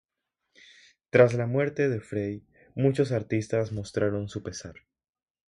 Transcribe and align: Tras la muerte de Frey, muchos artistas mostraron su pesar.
Tras 1.11 1.35
la 1.35 1.45
muerte 1.45 1.87
de 1.87 1.99
Frey, 2.01 2.43
muchos 2.73 3.11
artistas 3.11 3.71
mostraron 3.71 4.29
su 4.29 4.41
pesar. 4.41 4.73